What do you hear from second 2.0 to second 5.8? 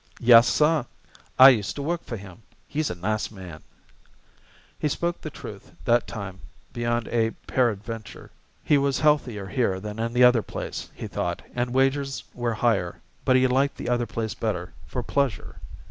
for him. He's a nice man." He spoke the truth